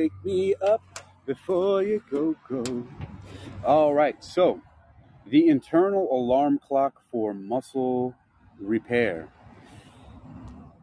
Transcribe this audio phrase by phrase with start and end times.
[0.00, 0.80] Wake me up
[1.26, 2.86] before you go go.
[3.66, 4.62] All right, so
[5.26, 8.14] the internal alarm clock for muscle
[8.58, 9.28] repair.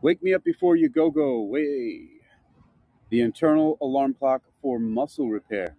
[0.04, 1.42] Wake me up before you go go.
[1.42, 2.10] Way.
[3.10, 5.76] The internal alarm clock for muscle repair.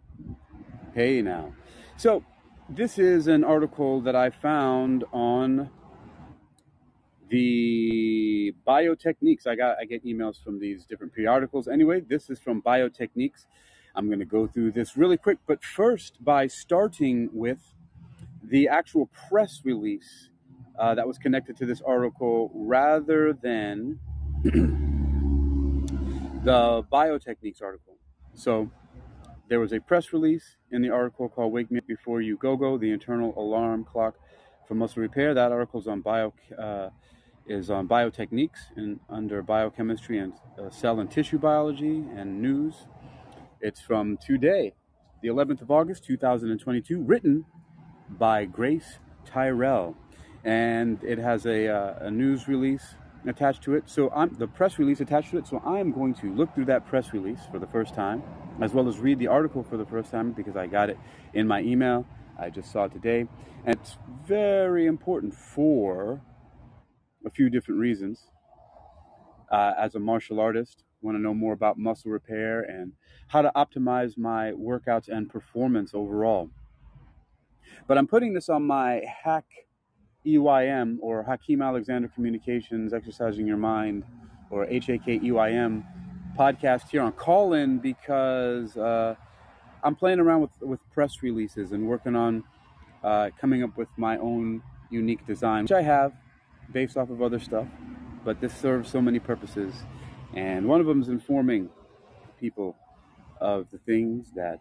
[0.93, 1.55] Hey now.
[1.97, 2.25] So
[2.69, 5.71] this is an article that I found on
[7.31, 11.69] the biotechniques i got i get emails from these different periodicals.
[11.69, 13.47] Anyway this is from biotechniques.
[13.95, 17.75] I'm going to go through this really quick but first by starting with
[18.43, 20.31] the actual press release
[20.79, 23.99] uh, that was connected to this article rather than
[26.45, 27.97] the biotechniques article.
[28.35, 28.71] So
[29.49, 32.79] there was a press release in the article called wake me before you go go
[32.79, 34.15] the internal alarm clock
[34.67, 35.35] for muscle repair.
[35.35, 36.91] That article is on bio uh,
[37.49, 42.87] is on biotechniques and under biochemistry and uh, cell and tissue biology and news.
[43.61, 44.75] It's from today,
[45.23, 47.47] the 11th of August, 2022, written
[48.11, 49.97] by Grace Tyrell,
[50.45, 52.95] and it has a, uh, a news release
[53.27, 53.85] attached to it.
[53.87, 55.47] So I'm the press release attached to it.
[55.47, 58.23] So I'm going to look through that press release for the first time,
[58.61, 60.99] as well as read the article for the first time because I got it
[61.35, 62.07] in my email.
[62.39, 63.27] I just saw it today,
[63.65, 66.23] and it's very important for
[67.29, 68.27] a few different reasons.
[69.51, 72.93] Uh, as a martial artist, want to know more about muscle repair and
[73.29, 76.51] how to optimize my workouts and performance overall.
[77.87, 79.45] But I'm putting this on my Hack
[80.27, 84.05] EYM or Hakeem Alexander Communications Exercising Your Mind
[84.51, 85.85] or HAKEYM
[86.37, 89.15] podcast here on Call In because uh,
[89.83, 92.45] I'm playing around with, with press releases and working on
[93.05, 96.13] uh, coming up with my own unique design, which I have
[96.73, 97.67] based off of other stuff,
[98.25, 99.75] but this serves so many purposes.
[100.35, 101.71] And one of them is informing
[102.39, 102.77] people
[103.41, 104.61] of the things that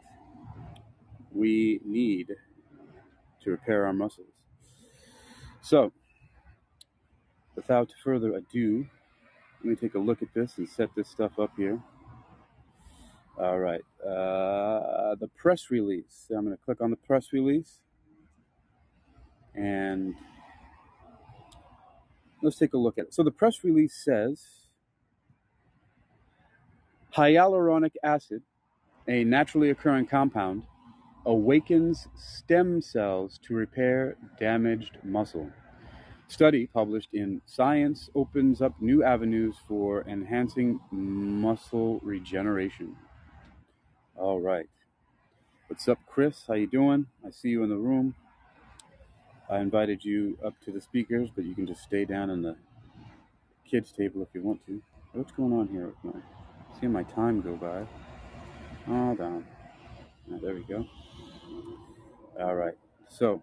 [1.34, 2.36] we need
[3.42, 4.28] to repair our muscles.
[5.62, 5.92] So,
[7.56, 8.88] without further ado,
[9.60, 11.80] let me take a look at this and set this stuff up here.
[13.40, 16.28] All right, uh, the press release.
[16.30, 17.80] I'm going to click on the press release
[19.54, 20.16] and
[22.48, 23.14] let's take a look at it.
[23.14, 24.46] So, the press release says
[27.14, 28.42] hyaluronic acid,
[29.08, 30.64] a naturally occurring compound,
[31.26, 35.52] awakens stem cells to repair damaged muscle.
[36.30, 42.96] Study published in Science opens up new avenues for enhancing muscle regeneration.
[44.16, 44.68] All right.
[45.68, 46.44] What's up, Chris?
[46.48, 47.08] How you doing?
[47.26, 48.16] I see you in the room.
[49.50, 52.56] I invited you up to the speakers, but you can just stay down on the
[53.70, 54.82] kids' table if you want to.
[55.14, 56.20] What's going on here with my.
[56.80, 57.86] Seeing my time go by.
[58.86, 59.46] Hold on.
[60.32, 60.86] Ah, there we go.
[62.40, 62.76] All right.
[63.10, 63.42] So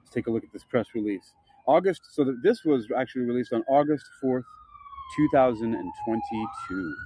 [0.00, 1.32] let's take a look at this press release.
[1.66, 2.02] August.
[2.12, 4.44] So this was actually released on August 4th,
[5.16, 6.96] 2022.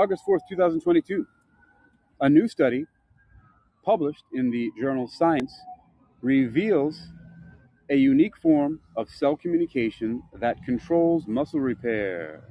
[0.00, 1.26] August fourth, two thousand twenty-two.
[2.22, 2.86] A new study
[3.84, 5.52] published in the journal Science
[6.22, 7.08] reveals
[7.90, 12.42] a unique form of cell communication that controls muscle repair.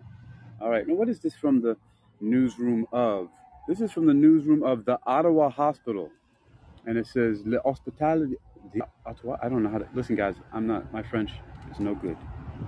[0.62, 1.76] All right, now what is this from the
[2.22, 3.30] newsroom of?
[3.68, 6.12] This is from the newsroom of the Ottawa Hospital,
[6.86, 8.28] and it says Le Hospital
[8.72, 9.38] de Ottawa.
[9.42, 10.36] I don't know how to listen, guys.
[10.54, 11.32] I'm not my French
[11.72, 12.18] is no good,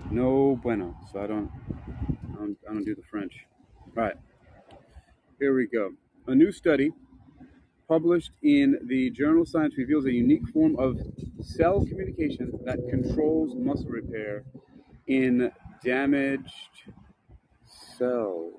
[0.10, 0.98] no bueno.
[1.14, 1.52] So I don't,
[2.32, 3.46] I don't, I don't do the French.
[3.96, 4.16] All right,
[5.42, 5.92] here we go.
[6.28, 6.92] A new study
[7.88, 11.00] published in the journal Science reveals a unique form of
[11.42, 14.44] cell communication that controls muscle repair
[15.08, 15.52] in
[15.84, 16.70] damaged
[17.66, 18.54] cells.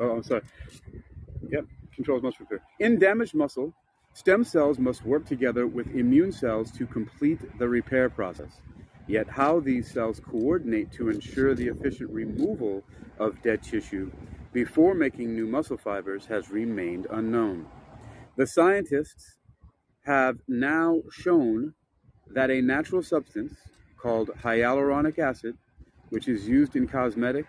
[0.00, 0.42] Oh, I'm sorry.
[1.48, 2.64] Yep, controls muscle repair.
[2.78, 3.74] In damaged muscle,
[4.12, 8.60] stem cells must work together with immune cells to complete the repair process.
[9.08, 12.84] Yet, how these cells coordinate to ensure the efficient removal
[13.18, 14.12] of dead tissue
[14.54, 17.66] before making new muscle fibers has remained unknown.
[18.36, 19.38] The scientists
[20.06, 21.74] have now shown
[22.30, 23.54] that a natural substance
[23.98, 25.58] called hyaluronic acid,
[26.10, 27.48] which is used in cosmetics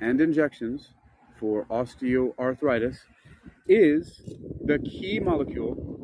[0.00, 0.90] and injections
[1.38, 2.98] for osteoarthritis,
[3.66, 4.20] is
[4.64, 5.94] the key molecule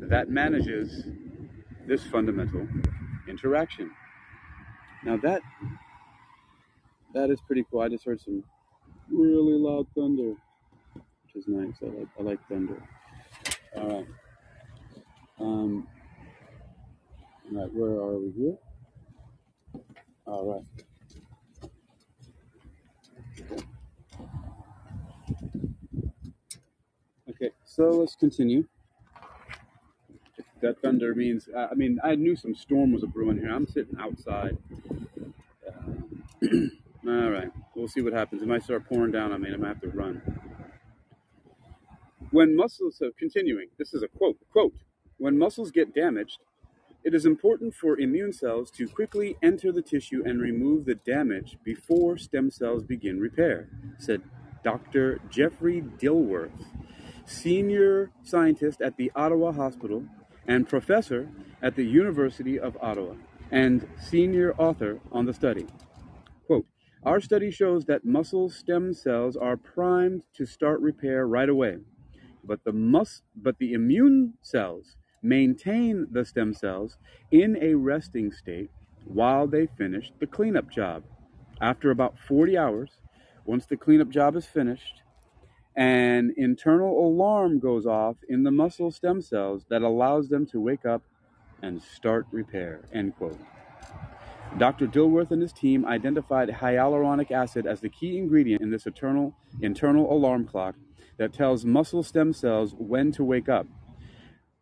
[0.00, 1.04] that manages
[1.86, 2.66] this fundamental
[3.28, 3.92] interaction.
[5.04, 5.42] Now that
[7.16, 7.80] that is pretty cool.
[7.80, 8.44] I just heard some
[9.10, 10.34] really loud thunder,
[10.94, 11.74] which is nice.
[11.82, 12.82] I like I like thunder.
[13.74, 14.06] All right.
[15.40, 15.88] Um.
[17.50, 17.62] right.
[17.62, 18.56] Right, where are we here?
[20.26, 20.62] All right.
[27.30, 28.66] Okay, so let's continue.
[30.60, 33.50] That thunder means, uh, I mean, I knew some storm was a brewing here.
[33.50, 34.56] I'm sitting outside.
[35.66, 35.92] Uh,
[37.08, 38.42] all right, we'll see what happens.
[38.42, 39.48] It might start pouring down on me.
[39.50, 40.22] I'm gonna have to run.
[42.30, 44.74] When muscles, so continuing, this is a quote, quote,
[45.18, 46.38] when muscles get damaged,
[47.04, 51.56] it is important for immune cells to quickly enter the tissue and remove the damage
[51.64, 53.68] before stem cells begin repair,
[53.98, 54.22] said
[54.64, 55.20] Dr.
[55.30, 56.66] Jeffrey Dilworth,
[57.24, 60.04] senior scientist at the Ottawa Hospital
[60.48, 61.28] and professor
[61.62, 63.14] at the University of Ottawa,
[63.52, 65.66] and senior author on the study.
[67.02, 71.78] Our study shows that muscle stem cells are primed to start repair right away,
[72.44, 76.98] but the mus- but the immune cells maintain the stem cells
[77.30, 78.70] in a resting state
[79.04, 81.04] while they finish the cleanup job.
[81.60, 83.00] After about 40 hours,
[83.44, 85.02] once the cleanup job is finished,
[85.76, 90.86] an internal alarm goes off in the muscle stem cells that allows them to wake
[90.86, 91.02] up
[91.62, 92.82] and start repair.
[92.92, 93.38] End quote.
[94.58, 94.86] Dr.
[94.86, 100.12] Dilworth and his team identified hyaluronic acid as the key ingredient in this eternal, internal
[100.12, 100.76] alarm clock
[101.18, 103.66] that tells muscle stem cells when to wake up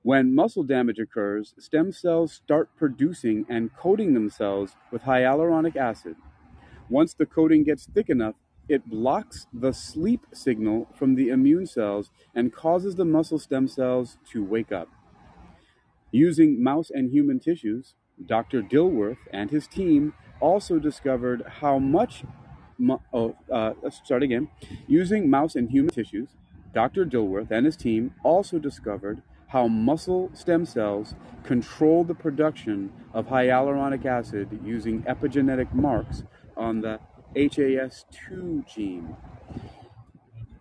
[0.05, 6.17] when muscle damage occurs, stem cells start producing and coating themselves with hyaluronic acid.
[6.90, 8.35] Once the coating gets thick enough,
[8.69, 14.19] it blocks the sleep signal from the immune cells and causes the muscle stem cells
[14.31, 14.88] to wake up.
[16.11, 17.94] Using mouse and human tissues,
[18.25, 18.62] Dr.
[18.62, 22.25] Dilworth and his team also discovered how much.
[23.12, 24.49] Oh, uh, let's start again.
[24.87, 26.31] Using mouse and human tissues,
[26.72, 27.05] Dr.
[27.05, 31.14] Dilworth and his team also discovered how muscle stem cells
[31.44, 36.25] control the production of hyaluronic acid using epigenetic marks
[36.56, 36.99] on the
[37.37, 39.16] HAS2 gene.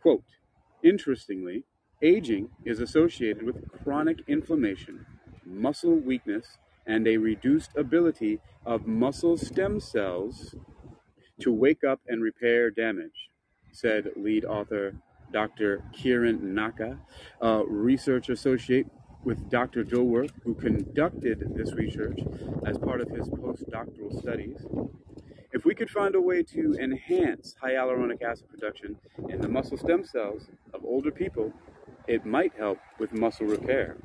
[0.01, 0.23] Quote,
[0.83, 1.63] interestingly,
[2.01, 5.05] aging is associated with chronic inflammation,
[5.45, 10.55] muscle weakness, and a reduced ability of muscle stem cells
[11.39, 13.29] to wake up and repair damage,
[13.71, 14.93] said lead author
[15.31, 15.83] Dr.
[15.95, 16.99] Kiran Nakka,
[17.41, 18.87] a research associate
[19.23, 19.83] with Dr.
[19.83, 22.19] Dilworth, who conducted this research
[22.65, 24.65] as part of his postdoctoral studies.
[25.51, 28.97] If we could find a way to enhance hyaluronic acid production
[29.29, 31.53] in the muscle stem cells of older people,
[32.07, 33.97] it might help with muscle repair.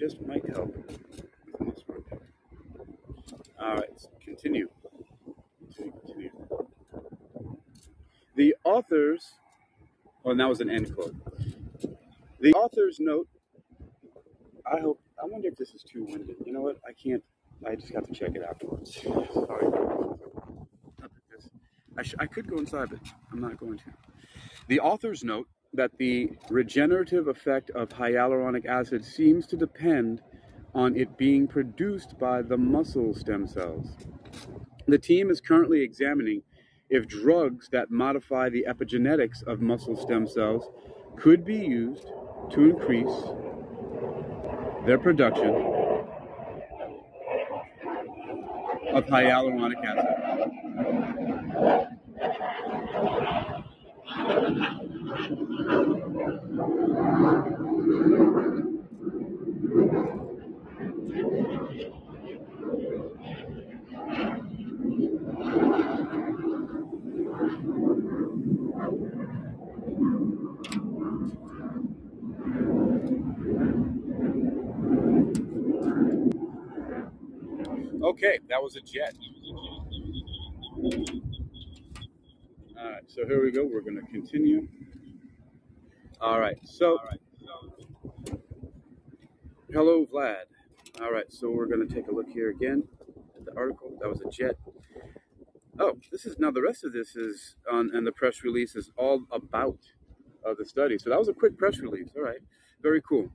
[0.00, 0.74] Just might help.
[3.60, 3.90] All right,
[4.24, 4.66] continue.
[5.60, 6.30] Continue, continue.
[8.34, 9.34] The authors,
[10.24, 11.14] well, that was an end quote.
[12.40, 13.28] The authors note,
[14.64, 16.36] I hope, I wonder if this is too winded.
[16.46, 16.78] You know what?
[16.88, 17.22] I can't,
[17.68, 18.96] I just got to check it afterwards.
[19.02, 19.66] Sorry.
[21.30, 21.50] This-
[21.98, 23.00] I, sh- I could go inside, but
[23.32, 23.84] I'm not going to.
[24.68, 30.20] The authors note that the regenerative effect of hyaluronic acid seems to depend
[30.74, 33.96] on it being produced by the muscle stem cells.
[34.86, 36.42] The team is currently examining
[36.88, 40.70] if drugs that modify the epigenetics of muscle stem cells
[41.16, 42.06] could be used
[42.50, 43.22] to increase
[44.86, 45.54] their production
[48.92, 50.20] of hyaluronic acid.
[78.02, 79.14] Okay, that was a jet.
[82.78, 83.66] All right, so here we go.
[83.66, 84.66] We're going to continue.
[86.20, 86.98] All right, so
[89.72, 90.44] hello, Vlad.
[91.00, 92.84] All right, so we're going to take a look here again
[93.38, 93.96] at the article.
[94.02, 94.56] That was a jet.
[95.78, 98.90] Oh, this is now the rest of this is on, and the press release is
[98.98, 99.78] all about
[100.46, 100.98] uh, the study.
[100.98, 102.10] So that was a quick press release.
[102.14, 102.40] All right,
[102.82, 103.30] very cool.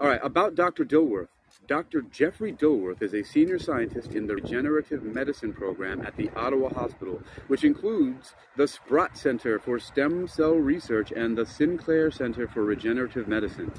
[0.00, 0.86] All right, about Dr.
[0.86, 1.28] Dilworth.
[1.66, 2.02] Dr.
[2.02, 7.20] Jeffrey Dilworth is a senior scientist in the regenerative medicine program at the Ottawa Hospital,
[7.48, 13.28] which includes the Sprott Center for Stem Cell Research and the Sinclair Center for Regenerative
[13.28, 13.72] Medicine.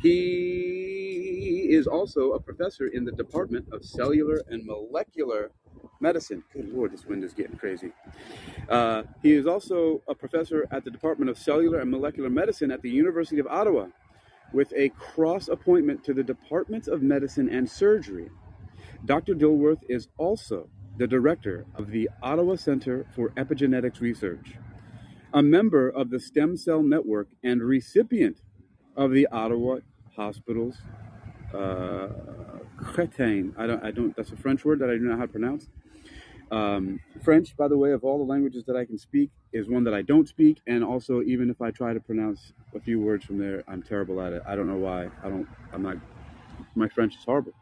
[0.00, 5.50] He is also a professor in the Department of Cellular and Molecular
[6.00, 6.42] Medicine.
[6.52, 7.92] Good lord, this wind is getting crazy.
[8.68, 12.82] Uh, he is also a professor at the Department of Cellular and Molecular Medicine at
[12.82, 13.86] the University of Ottawa
[14.52, 18.30] with a cross appointment to the Departments of Medicine and Surgery.
[19.04, 19.34] Dr.
[19.34, 24.54] Dilworth is also the director of the Ottawa Center for Epigenetics Research,
[25.32, 28.42] a member of the Stem Cell Network, and recipient
[28.96, 29.78] of the Ottawa
[30.16, 30.76] Hospital's
[31.54, 32.08] uh,
[32.76, 33.54] Crétin.
[33.56, 35.32] I don't, I don't, that's a French word that I do not know how to
[35.32, 35.68] pronounce.
[36.50, 39.84] Um, French, by the way, of all the languages that I can speak, is one
[39.84, 43.24] that I don't speak, and also even if I try to pronounce a few words
[43.24, 44.42] from there, I'm terrible at it.
[44.46, 45.08] I don't know why.
[45.22, 45.48] I don't.
[45.72, 45.96] I'm not.
[46.74, 47.52] My French is horrible.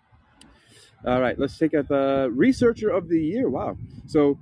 [1.06, 3.48] All right, let's take out the researcher of the year.
[3.48, 3.76] Wow.
[4.06, 4.38] So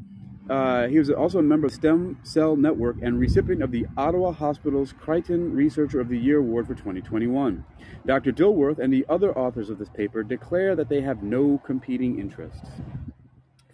[0.48, 4.32] uh, he was also a member of Stem Cell Network and recipient of the Ottawa
[4.32, 7.64] Hospital's Crichton Researcher of the Year Award for 2021.
[8.06, 8.32] Dr.
[8.32, 12.68] Dilworth and the other authors of this paper declare that they have no competing interests.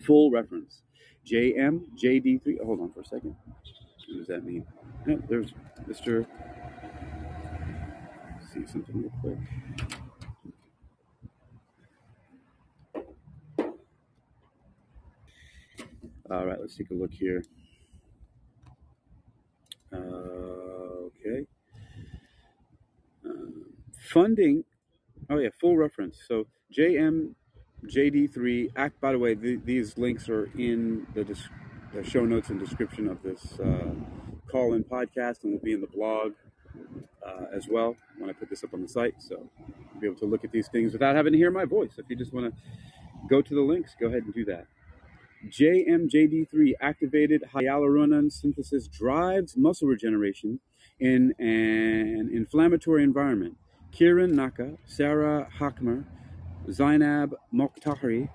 [0.04, 0.82] Full reference.
[1.26, 2.64] JM, JD3.
[2.64, 3.36] Hold on for a second.
[4.08, 4.66] What does that mean?
[5.28, 5.52] There's
[5.88, 6.26] Mr.
[8.52, 9.38] See something real quick.
[16.30, 17.44] All right, let's take a look here.
[19.92, 19.98] Uh,
[21.08, 21.46] okay.
[23.24, 23.66] Um,
[23.98, 24.64] funding.
[25.28, 26.18] Oh yeah, full reference.
[26.26, 27.34] So JM
[27.86, 29.00] JD3 Act.
[29.00, 31.48] By the way, th- these links are in the, dis-
[31.92, 33.90] the show notes and description of this uh,
[34.50, 36.32] call-in podcast, and will be in the blog
[37.26, 39.14] uh, as well when I put this up on the site.
[39.18, 39.48] So
[39.92, 41.92] you'll be able to look at these things without having to hear my voice.
[41.98, 42.60] If you just want to
[43.28, 44.66] go to the links, go ahead and do that.
[45.48, 50.60] JMJD3 activated hyaluronan synthesis drives muscle regeneration
[51.00, 53.56] in an inflammatory environment.
[53.92, 56.04] Kiran Nakka, Sarah Hachmer,
[56.70, 58.28] Zainab Mokhtari,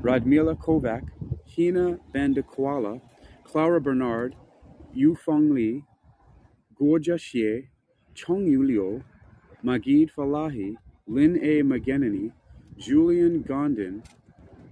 [0.00, 1.02] Radmila Kovac,
[1.46, 3.00] Hina Bandukwala,
[3.44, 4.34] Clara Bernard,
[4.96, 5.84] Yufeng Li,
[6.80, 7.68] Guojia Xie,
[8.14, 9.04] Chong Yu Liu,
[9.64, 10.76] Magid Fallahi,
[11.06, 11.62] Lin A.
[11.62, 12.32] Megeney,
[12.78, 14.04] Julian Gondin,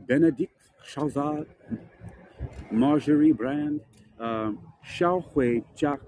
[0.07, 0.53] Benedict
[0.87, 1.47] Chazaud,
[2.71, 3.81] Marjorie Brand,
[4.19, 5.99] um, Xiaohui Jia,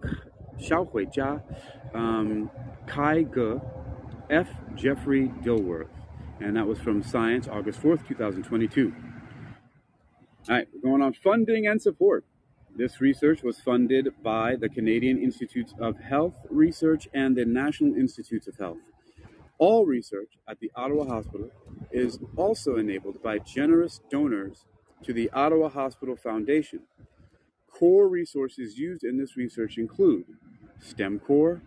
[0.59, 1.43] Xiaohui Jia,
[1.95, 2.51] um,
[2.87, 3.61] Kai Ge,
[4.31, 4.49] F.
[4.75, 5.89] Jeffrey Dilworth.
[6.41, 8.93] And that was from Science, August 4th, 2022.
[10.49, 12.25] All right, we're going on funding and support.
[12.77, 18.49] This research was funded by the Canadian Institutes of Health Research and the National Institutes
[18.49, 18.79] of Health.
[19.59, 21.51] All research at the Ottawa Hospital
[21.93, 24.67] is also enabled by generous donors
[25.05, 26.81] to the Ottawa Hospital Foundation.
[27.71, 30.25] Core resources used in this research include
[30.81, 31.63] STEM core,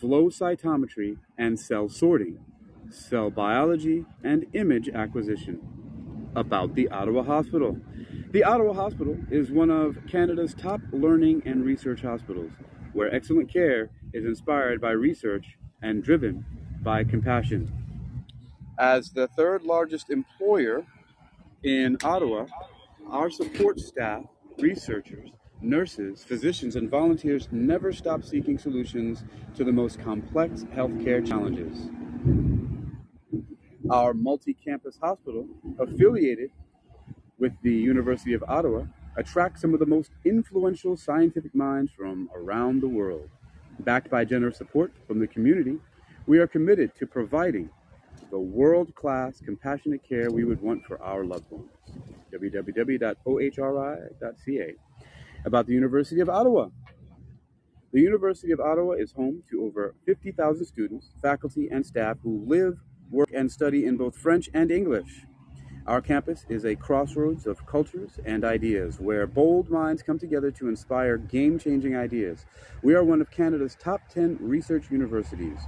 [0.00, 2.38] flow cytometry and cell sorting,
[2.90, 5.60] cell biology, and image acquisition.
[6.36, 7.76] About the Ottawa Hospital.
[8.30, 12.52] The Ottawa Hospital is one of Canada's top learning and research hospitals,
[12.92, 16.44] where excellent care is inspired by research and driven
[16.82, 17.72] by compassion.
[18.78, 20.84] As the third largest employer
[21.62, 22.46] in Ottawa,
[23.08, 24.24] our support staff,
[24.58, 25.30] researchers,
[25.60, 29.24] nurses, physicians, and volunteers never stop seeking solutions
[29.56, 31.90] to the most complex healthcare challenges.
[33.90, 35.48] Our multi campus hospital,
[35.80, 36.50] affiliated
[37.38, 38.84] with the University of Ottawa,
[39.16, 43.28] attracts some of the most influential scientific minds from around the world.
[43.80, 45.78] Backed by generous support from the community,
[46.26, 47.68] we are committed to providing
[48.30, 51.70] the world class compassionate care we would want for our loved ones.
[52.32, 53.14] www.ohri.ca.
[55.44, 56.68] About the University of Ottawa.
[57.92, 62.78] The University of Ottawa is home to over 50,000 students, faculty, and staff who live,
[63.10, 65.26] work, and study in both French and English.
[65.86, 70.68] Our campus is a crossroads of cultures and ideas where bold minds come together to
[70.68, 72.46] inspire game changing ideas.
[72.82, 75.58] We are one of Canada's top 10 research universities.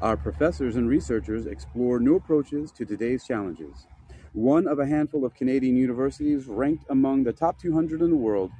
[0.00, 3.86] Our professors and researchers explore new approaches to today's challenges.
[4.32, 8.50] One of a handful of Canadian universities ranked among the top 200 in the world,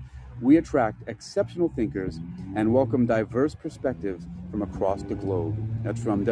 [0.41, 2.21] we attract exceptional thinkers
[2.55, 5.57] and welcome diverse perspectives from across the globe.
[5.83, 6.25] That's from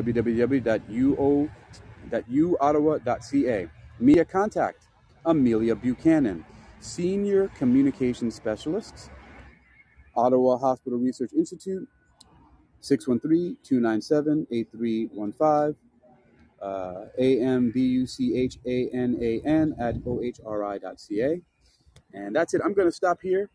[2.10, 3.68] www.uottawa.ca.
[3.98, 4.88] Media contact
[5.25, 6.44] Amelia Buchanan,
[6.80, 9.10] Senior Communications Specialist,
[10.14, 11.88] Ottawa Hospital Research Institute,
[12.80, 15.76] 613 297 8315,
[16.62, 18.14] uh, A-M-B-U-C-H-A-N-A-N
[19.78, 21.42] at ohri.ca.
[22.14, 22.62] And that's it.
[22.64, 23.50] I'm going to stop here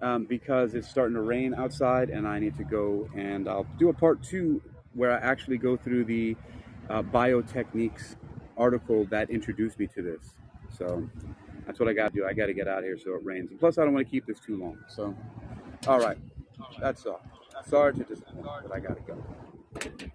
[0.00, 3.88] um, because it's starting to rain outside and I need to go and I'll do
[3.88, 4.62] a part two
[4.94, 6.36] where I actually go through the
[6.88, 8.16] uh, biotechniques
[8.56, 10.34] article that introduced me to this.
[10.76, 11.08] So
[11.66, 12.26] that's what I got to do.
[12.26, 13.50] I got to get out here so it rains.
[13.50, 14.78] And plus, I don't want to keep this too long.
[14.88, 15.14] So,
[15.86, 16.18] all right.
[16.80, 17.20] That's all.
[17.66, 20.10] Sorry to disappoint, but I got to go.